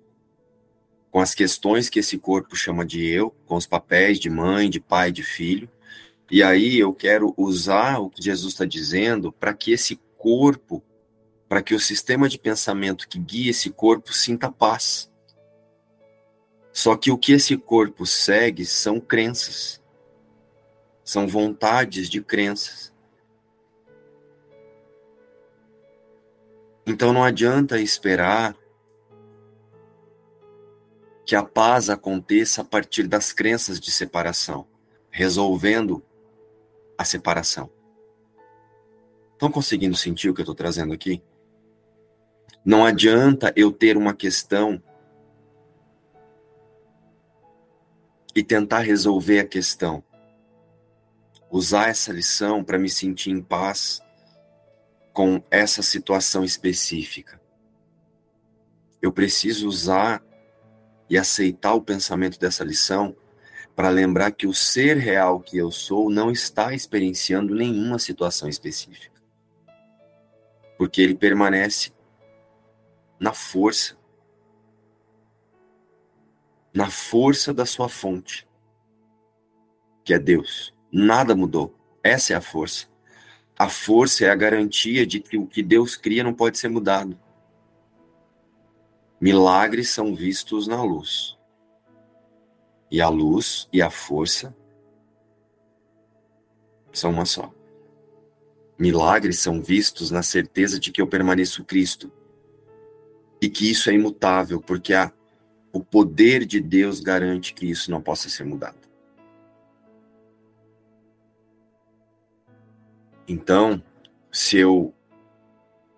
[1.16, 4.78] com as questões que esse corpo chama de eu, com os papéis de mãe, de
[4.78, 5.66] pai, de filho.
[6.30, 10.84] E aí eu quero usar o que Jesus está dizendo para que esse corpo,
[11.48, 15.10] para que o sistema de pensamento que guia esse corpo sinta paz.
[16.70, 19.82] Só que o que esse corpo segue são crenças,
[21.02, 22.92] são vontades de crenças.
[26.86, 28.54] Então não adianta esperar
[31.26, 34.64] que a paz aconteça a partir das crenças de separação,
[35.10, 36.00] resolvendo
[36.96, 37.68] a separação.
[39.32, 41.20] Estão conseguindo sentir o que eu estou trazendo aqui?
[42.64, 44.80] Não adianta eu ter uma questão
[48.32, 50.04] e tentar resolver a questão.
[51.50, 54.00] Usar essa lição para me sentir em paz
[55.12, 57.40] com essa situação específica.
[59.02, 60.22] Eu preciso usar
[61.08, 63.16] e aceitar o pensamento dessa lição
[63.74, 69.20] para lembrar que o ser real que eu sou não está experienciando nenhuma situação específica.
[70.78, 71.92] Porque ele permanece
[73.20, 73.96] na força
[76.76, 78.46] na força da sua fonte,
[80.04, 80.74] que é Deus.
[80.92, 81.74] Nada mudou.
[82.02, 82.86] Essa é a força.
[83.58, 87.18] A força é a garantia de que o que Deus cria não pode ser mudado.
[89.26, 91.36] Milagres são vistos na luz.
[92.88, 94.56] E a luz e a força
[96.92, 97.52] são uma só.
[98.78, 102.12] Milagres são vistos na certeza de que eu permaneço Cristo
[103.42, 104.92] e que isso é imutável, porque
[105.72, 108.78] o poder de Deus garante que isso não possa ser mudado.
[113.26, 113.82] Então,
[114.30, 114.94] se eu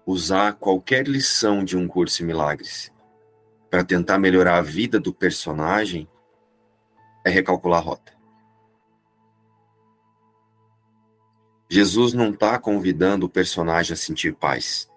[0.07, 2.91] usar qualquer lição de um curso em milagres
[3.71, 6.09] para tentar melhorar a vida do personagem,
[7.25, 8.19] é recalcular a rota.
[11.71, 14.91] Jesus não está convidando o personagem a sentir paz.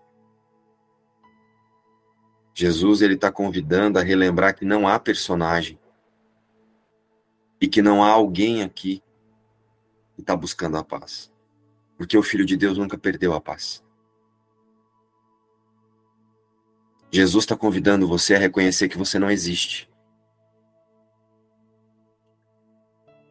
[2.53, 5.79] Jesus ele está convidando a relembrar que não há personagem
[7.59, 9.03] e que não há alguém aqui
[10.15, 11.31] que está buscando a paz,
[11.97, 13.83] porque o Filho de Deus nunca perdeu a paz.
[17.13, 19.91] Jesus está convidando você a reconhecer que você não existe.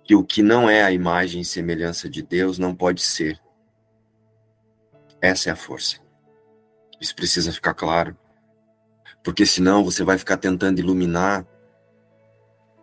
[0.05, 3.41] Que o que não é a imagem e semelhança de Deus não pode ser.
[5.23, 5.99] Essa é a força.
[7.01, 8.15] Isso precisa ficar claro.
[9.25, 11.47] Porque senão você vai ficar tentando iluminar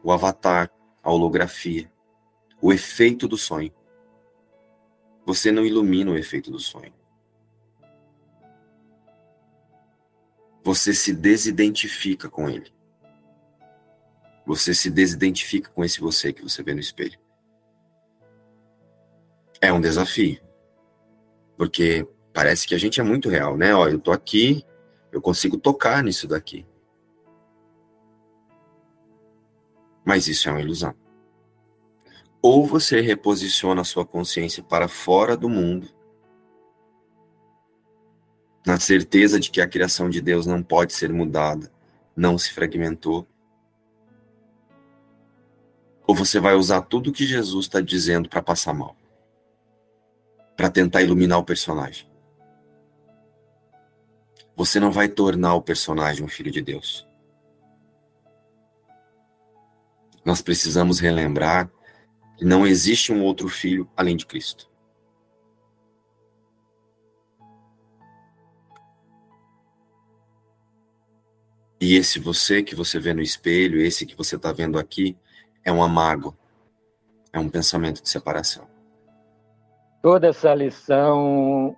[0.03, 0.71] o avatar,
[1.03, 1.91] a holografia,
[2.59, 3.71] o efeito do sonho.
[5.25, 6.96] Você não ilumina o efeito do sonho.
[10.67, 12.73] Você se desidentifica com ele.
[14.45, 17.17] Você se desidentifica com esse você que você vê no espelho.
[19.61, 20.41] É um desafio.
[21.55, 23.73] Porque parece que a gente é muito real, né?
[23.73, 24.61] Ó, eu tô aqui,
[25.09, 26.67] eu consigo tocar nisso daqui.
[30.05, 30.93] Mas isso é uma ilusão.
[32.41, 35.87] Ou você reposiciona a sua consciência para fora do mundo,
[38.67, 41.71] na certeza de que a criação de Deus não pode ser mudada,
[42.15, 43.27] não se fragmentou.
[46.05, 48.95] Ou você vai usar tudo que Jesus está dizendo para passar mal,
[50.55, 52.07] para tentar iluminar o personagem
[54.57, 57.07] você não vai tornar o personagem um filho de Deus.
[60.25, 61.71] Nós precisamos relembrar
[62.35, 64.67] que não existe um outro filho além de Cristo.
[71.79, 75.15] E esse você que você vê no espelho, esse que você está vendo aqui,
[75.63, 76.35] é uma mágoa,
[77.31, 78.67] é um pensamento de separação.
[80.01, 81.75] Toda essa lição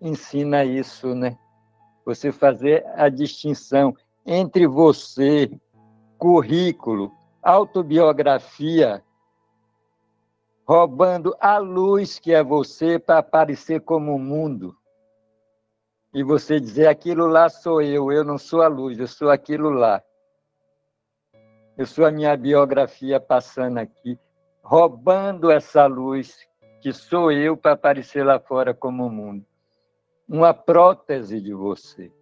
[0.00, 1.36] ensina isso, né?
[2.08, 5.50] você fazer a distinção entre você,
[6.16, 7.12] currículo,
[7.42, 9.04] autobiografia,
[10.66, 14.74] roubando a luz que é você para aparecer como o mundo.
[16.14, 19.70] E você dizer aquilo lá sou eu, eu não sou a luz, eu sou aquilo
[19.70, 20.02] lá.
[21.76, 24.18] Eu sou a minha biografia passando aqui,
[24.62, 26.36] roubando essa luz
[26.80, 29.44] que sou eu para aparecer lá fora como o mundo
[30.28, 32.12] uma prótese de você.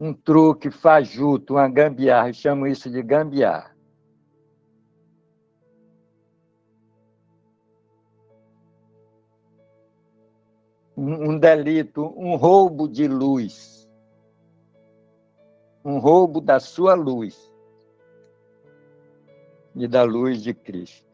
[0.00, 3.73] Um truque fajuto, uma gambiarra, eu chamo isso de gambiarra.
[10.96, 13.88] Um delito, um roubo de luz.
[15.84, 17.52] Um roubo da sua luz
[19.74, 21.04] e da luz de Cristo.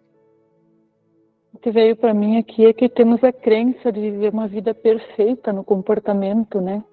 [1.52, 4.72] O que veio para mim aqui é que temos a crença de viver uma vida
[4.72, 6.84] perfeita no comportamento, né?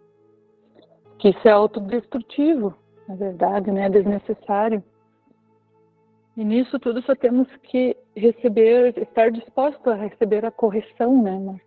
[1.20, 2.74] Que isso é autodestrutivo,
[3.08, 3.86] na verdade, né?
[3.86, 4.84] É desnecessário.
[6.36, 11.67] E nisso tudo só temos que receber, estar disposto a receber a correção, né, Márcia?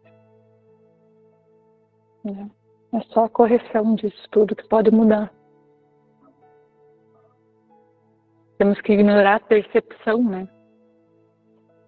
[2.26, 5.32] É, é só a correção disso tudo que pode mudar.
[8.58, 10.48] Temos que ignorar a percepção, né?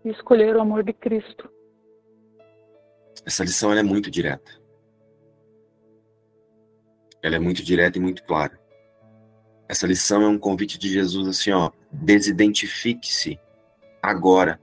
[0.04, 1.50] E escolher o amor de Cristo.
[3.26, 4.50] Essa lição é muito direta.
[7.22, 8.58] Ela é muito direta e muito clara.
[9.68, 13.38] Essa lição é um convite de Jesus assim, ó, desidentifique-se
[14.02, 14.60] agora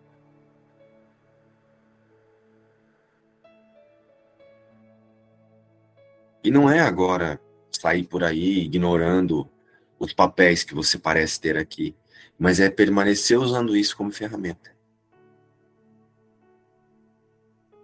[6.43, 7.39] E não é agora
[7.71, 9.49] sair por aí ignorando
[9.97, 11.95] os papéis que você parece ter aqui,
[12.37, 14.71] mas é permanecer usando isso como ferramenta.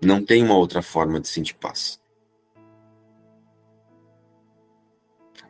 [0.01, 1.99] Não tem uma outra forma de sentir paz.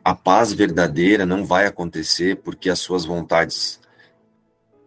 [0.02, 3.80] A paz verdadeira não vai acontecer porque as suas vontades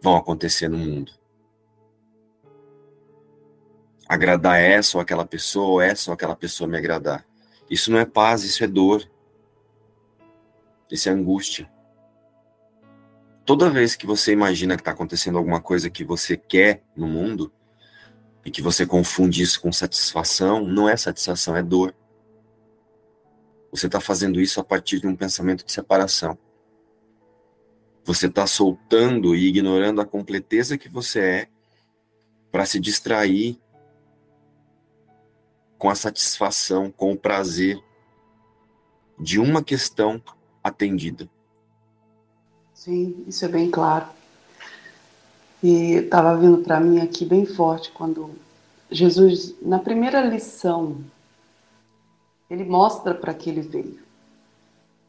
[0.02, 1.12] vão acontecer no mundo.
[4.08, 7.29] Agradar essa ou aquela pessoa, ou essa ou aquela pessoa me agradar.
[7.70, 9.08] Isso não é paz, isso é dor.
[10.90, 11.70] Isso é angústia.
[13.46, 17.52] Toda vez que você imagina que está acontecendo alguma coisa que você quer no mundo
[18.44, 21.94] e que você confunde isso com satisfação, não é satisfação, é dor.
[23.70, 26.36] Você está fazendo isso a partir de um pensamento de separação.
[28.04, 31.48] Você está soltando e ignorando a completeza que você é
[32.50, 33.60] para se distrair
[35.80, 37.82] com a satisfação, com o prazer
[39.18, 40.22] de uma questão
[40.62, 41.26] atendida.
[42.74, 44.06] Sim, isso é bem claro.
[45.62, 48.30] E estava vindo para mim aqui bem forte quando
[48.90, 50.98] Jesus, na primeira lição,
[52.50, 54.00] ele mostra para que ele veio.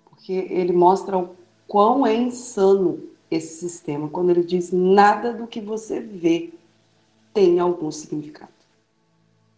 [0.05, 1.35] Porque ele mostra o
[1.67, 6.53] quão é insano esse sistema, quando ele diz nada do que você vê
[7.33, 8.60] tem algum significado.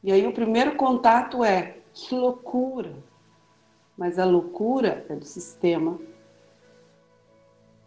[0.04, 2.91] E aí o primeiro contato é que loucura.
[3.97, 5.97] Mas a loucura é do sistema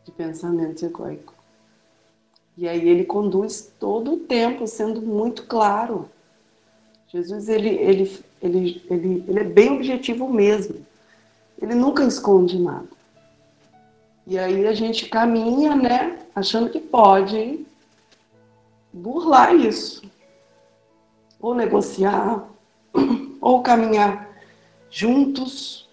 [0.04, 1.34] de pensamento egóico.
[2.56, 6.08] E aí ele conduz todo o tempo sendo muito claro.
[7.08, 10.86] Jesus ele, ele, ele, ele, ele é bem objetivo mesmo.
[11.60, 12.88] Ele nunca esconde nada.
[14.26, 17.66] E aí a gente caminha, né, achando que pode
[18.92, 20.02] burlar isso
[21.40, 22.48] ou negociar,
[23.40, 24.28] ou caminhar
[24.90, 25.88] juntos,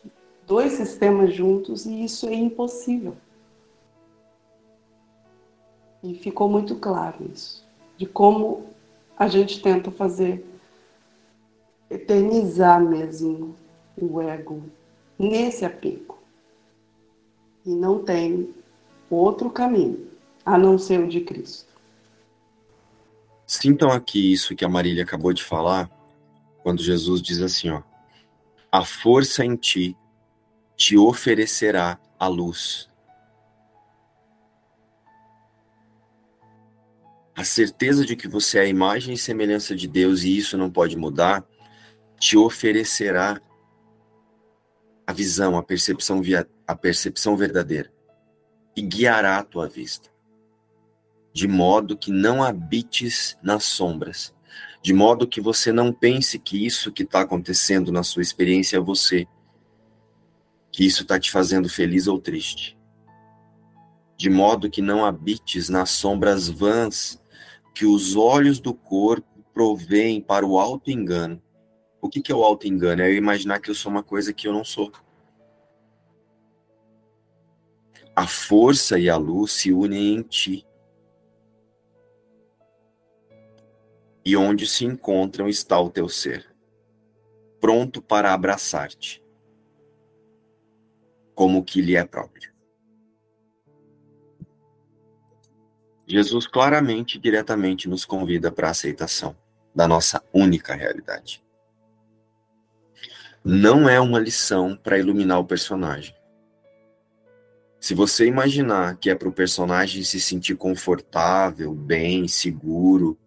[0.46, 3.16] dois sistemas juntos, e isso é impossível.
[6.04, 7.66] E ficou muito claro isso,
[7.98, 8.66] de como
[9.18, 10.46] a gente tenta fazer
[11.90, 13.56] eternizar mesmo
[13.96, 14.64] o ego
[15.18, 16.18] nesse apego.
[17.66, 18.54] E não tem
[19.10, 20.08] outro caminho
[20.46, 21.73] a não ser o de Cristo.
[23.54, 25.88] Sintam aqui isso que a Marília acabou de falar,
[26.64, 27.84] quando Jesus diz assim, ó:
[28.72, 29.96] A força em ti
[30.76, 32.90] te oferecerá a luz.
[37.36, 40.72] A certeza de que você é a imagem e semelhança de Deus e isso não
[40.72, 41.46] pode mudar,
[42.20, 43.40] te oferecerá
[45.06, 47.94] a visão, a percepção, via, a percepção verdadeira
[48.76, 50.13] e guiará a tua vista
[51.34, 54.34] de modo que não habites nas sombras,
[54.84, 58.80] de modo que você não pense que isso que está acontecendo na sua experiência é
[58.80, 59.28] você,
[60.72, 62.78] que isso está te fazendo feliz ou triste,
[64.16, 67.20] de modo que não habites nas sombras vãs
[67.74, 71.42] que os olhos do corpo provêm para o alto engano.
[72.00, 73.02] O que, que é o alto engano?
[73.02, 74.92] É eu imaginar que eu sou uma coisa que eu não sou.
[78.16, 80.66] A força e a luz se unem em ti
[84.26, 86.54] e onde se encontram está o teu ser,
[87.60, 89.24] pronto para abraçar-te,
[91.36, 92.54] como que lhe é próprio.
[96.08, 99.36] Jesus claramente e diretamente nos convida para a aceitação
[99.74, 101.44] da nossa única realidade.
[103.44, 106.16] Não é uma lição para iluminar o personagem.
[107.80, 113.18] Se você imaginar que é para o personagem se sentir confortável, bem, seguro,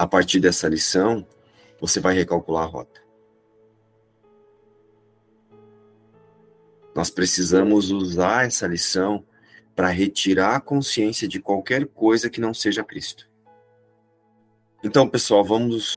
[0.00, 1.26] a partir dessa lição,
[1.78, 3.02] você vai recalcular a rota.
[6.94, 9.22] Nós precisamos usar essa lição
[9.76, 13.28] para retirar a consciência de qualquer coisa que não seja Cristo.
[14.82, 15.94] Então, pessoal, vamos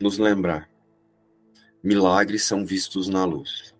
[0.00, 0.66] nos lembrar.
[1.82, 3.74] Milagres são vistos na luz.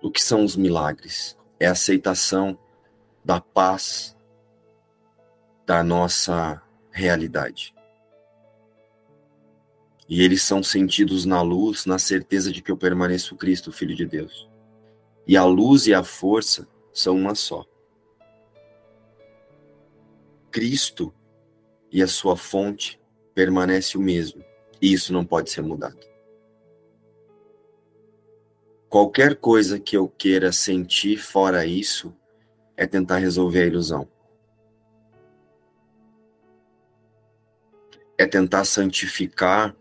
[0.00, 1.36] O que são os milagres?
[1.60, 2.58] É a aceitação
[3.22, 4.16] da paz
[5.66, 6.62] da nossa
[6.96, 7.74] realidade.
[10.08, 14.06] E eles são sentidos na luz, na certeza de que eu permaneço Cristo, Filho de
[14.06, 14.48] Deus.
[15.26, 17.66] E a luz e a força são uma só.
[20.50, 21.12] Cristo
[21.92, 22.98] e a sua fonte
[23.34, 24.42] permanece o mesmo.
[24.80, 26.06] E isso não pode ser mudado.
[28.88, 32.16] Qualquer coisa que eu queira sentir fora isso
[32.76, 34.08] é tentar resolver a ilusão.
[38.18, 39.74] É tentar santificar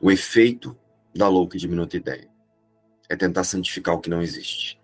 [0.00, 0.74] o efeito
[1.14, 2.28] da louca e diminuta ideia.
[3.08, 4.78] É tentar santificar o que não existe.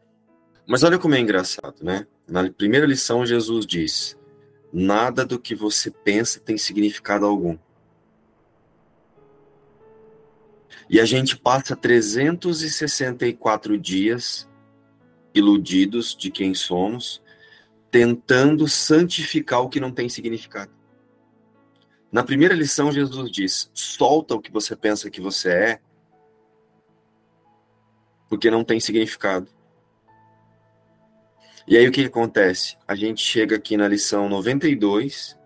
[0.66, 2.06] Mas olha como é engraçado, né?
[2.26, 4.18] Na primeira lição, Jesus diz:
[4.72, 7.58] Nada do que você pensa tem significado algum.
[10.88, 14.48] E a gente passa 364 dias
[15.34, 17.20] iludidos de quem somos,
[17.90, 20.70] tentando santificar o que não tem significado.
[22.12, 25.80] Na primeira lição, Jesus diz: solta o que você pensa que você é,
[28.28, 29.48] porque não tem significado.
[31.66, 32.76] E aí o que acontece?
[32.86, 35.38] A gente chega aqui na lição 92,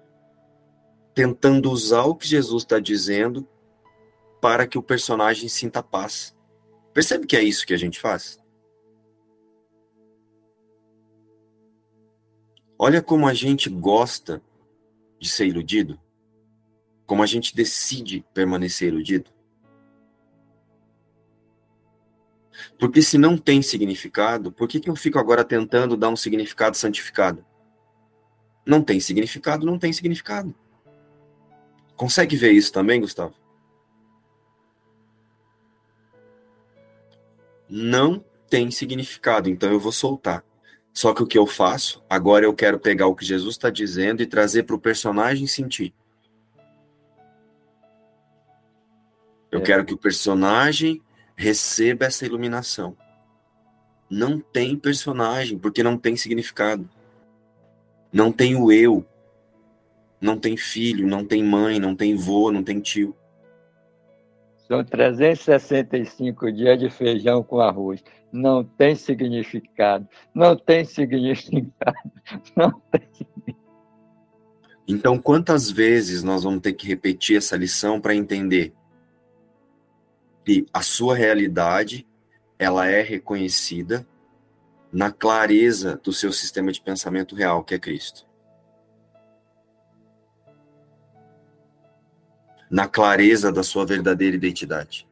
[1.14, 3.46] tentando usar o que Jesus está dizendo
[4.40, 6.36] para que o personagem sinta paz.
[6.92, 8.42] Percebe que é isso que a gente faz?
[12.78, 14.42] Olha como a gente gosta
[15.20, 16.00] de ser iludido.
[17.06, 19.30] Como a gente decide permanecer iludido.
[22.78, 26.76] Porque se não tem significado, por que, que eu fico agora tentando dar um significado
[26.76, 27.44] santificado?
[28.66, 30.54] Não tem significado, não tem significado.
[31.94, 33.34] Consegue ver isso também, Gustavo?
[37.68, 40.44] Não tem significado, então eu vou soltar.
[40.92, 44.22] Só que o que eu faço, agora eu quero pegar o que Jesus está dizendo
[44.22, 45.94] e trazer para o personagem sentir.
[49.56, 49.64] Eu é.
[49.64, 51.00] quero que o personagem
[51.34, 52.94] receba essa iluminação.
[54.08, 56.88] Não tem personagem, porque não tem significado.
[58.12, 59.04] Não tem o eu.
[60.20, 63.16] Não tem filho, não tem mãe, não tem vô, não tem tio.
[64.68, 68.04] São 365 dias de feijão com arroz.
[68.30, 70.06] Não tem significado.
[70.34, 72.12] Não tem significado.
[72.56, 73.08] Não tem
[74.86, 78.74] Então, quantas vezes nós vamos ter que repetir essa lição para entender
[80.46, 82.06] que a sua realidade
[82.56, 84.06] ela é reconhecida
[84.92, 88.24] na clareza do seu sistema de pensamento real, que é Cristo.
[92.70, 95.08] Na clareza da sua verdadeira identidade.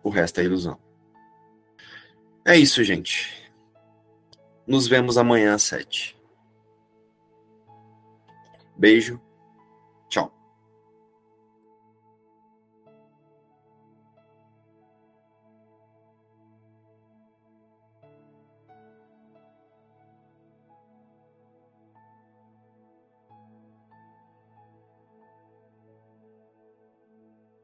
[0.00, 0.78] O resto é ilusão.
[2.44, 3.52] É isso, gente.
[4.64, 6.16] Nos vemos amanhã às sete.
[8.76, 9.20] Beijo